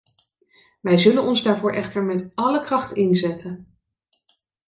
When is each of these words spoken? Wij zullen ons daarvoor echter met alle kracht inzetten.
Wij 0.81 0.97
zullen 0.97 1.23
ons 1.23 1.41
daarvoor 1.43 1.73
echter 1.73 2.03
met 2.03 2.31
alle 2.35 2.61
kracht 2.61 2.91
inzetten. 2.93 3.77